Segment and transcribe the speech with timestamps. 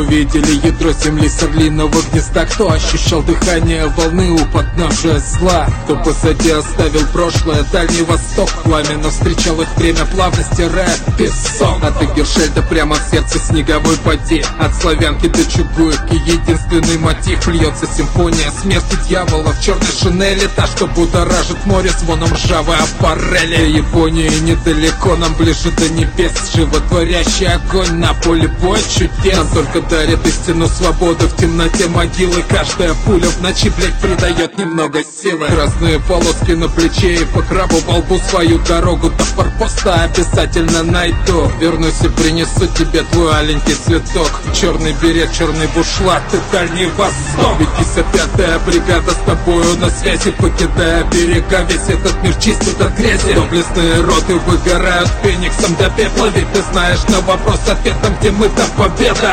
[0.00, 2.46] видели ядро земли с орлиного гнезда?
[2.46, 8.48] Кто ощущал дыхание волны у подножия зла Кто позади оставил прошлое, Дальний Восток.
[8.64, 11.82] Пламенно встречал их время плавности, рэп, песок.
[11.82, 14.44] От Игершельда прямо в сердце снеговой поди.
[14.58, 17.46] От славянки до чугуевки единственный мотив.
[17.48, 20.48] Льется симфония смерти дьявола в черной шинели.
[20.56, 23.76] Та, что будоражит море звоном ржавой аппарели.
[23.76, 26.32] Японии недалеко, нам ближе до небес.
[26.54, 29.36] Животворящий огонь на поле боя чудес.
[29.36, 32.42] Нам только дарит истину свободу в темноте могилы.
[32.48, 35.46] Каждая пуля в ночи, блядь, придает немного силы.
[35.46, 41.50] Красные полоски на плече и по крабу во лбу свою дорогу до форпоста обязательно найду.
[41.60, 44.30] Вернусь и принесу тебе твой аленький цветок.
[44.54, 47.58] Черный берет, черный бушлат и Дальний Восток.
[47.58, 50.30] Ведь 55-я бригада с тобою на связи.
[50.32, 53.34] Покидая берега, весь этот мир чистит от грязи.
[53.34, 56.28] Доблестные роты выгорают фениксом до пепла.
[56.34, 59.32] Ведь ты знаешь на вопрос ответом, где мы, там победа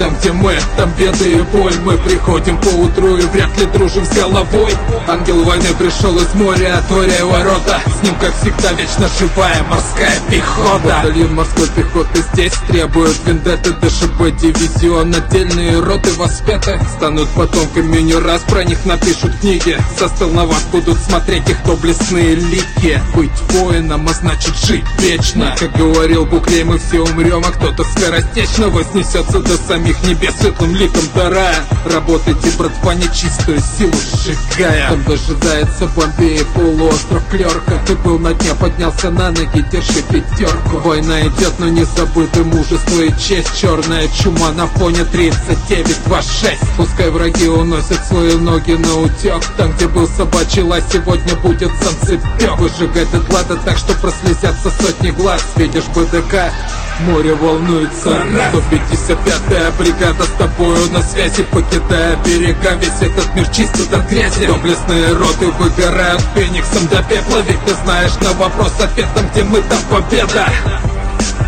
[0.00, 1.74] там, где мы, там беды и боль.
[1.84, 4.74] Мы приходим по утру и вряд ли дружим с головой.
[5.06, 7.80] Ангел войны пришел из моря, отворяя ворота.
[7.86, 11.02] С ним, как всегда, вечно живая морская пехота.
[11.02, 16.80] Батальон морской пехоты здесь требует вендетты ДШБ дивизион, отдельные роты воспеты.
[16.96, 19.76] Станут потомками не раз, про них напишут книги.
[19.98, 23.02] Со стол на вас будут смотреть их доблестные лики.
[23.14, 25.54] Быть воином, а значит жить вечно.
[25.58, 30.74] Как говорил Буклей, мы все умрем, а кто-то скоростечно вознесется до самих самих небес светлым
[30.74, 34.90] ликом дарая Работайте, братва, нечистую силу сжигая.
[34.90, 40.78] Там дожидается Бомбей, полуостров Клерка Ты был на дне, поднялся на ноги, держи пятерку.
[40.78, 43.58] Война идет, но не забыты мужество и честь.
[43.58, 50.06] Черная чума на фоне 3926 Пускай враги уносят свои ноги на утек Там, где был
[50.06, 55.42] собачий лаз, сегодня будет санцепек Выжигать доклада так, что прослезятся сотни глаз.
[55.56, 56.52] Видишь БДК,
[57.00, 58.10] море волнуется.
[58.52, 61.42] 155-я бригада с тобою на связи.
[61.44, 64.46] Покидая берега, весь этот мир чистит от грязи.
[64.46, 67.38] Доблестные роты выгорают фениксом до пепла.
[67.46, 70.46] Ведь ты знаешь на вопрос ответом, где мы, там победа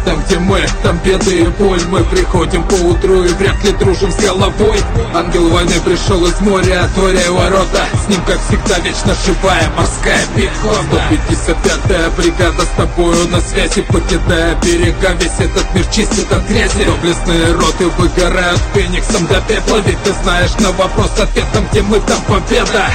[0.04, 1.80] там, где мы, там беды и боль.
[1.88, 4.78] Мы приходим по утру и вряд ли дружим с головой.
[5.14, 7.84] Ангел войны пришел из моря, отворяя ворота.
[8.04, 11.02] С ним, как всегда, вечно живая морская пехота.
[11.10, 13.82] 155-я бригада с тобою на связи.
[13.82, 16.84] Покидая берега, весь этот мир чистит от грязи.
[16.84, 19.78] Доблестные роты выгорают фениксом до пепла.
[19.86, 22.90] Ведь ты знаешь на вопрос ответом, где мы, там победа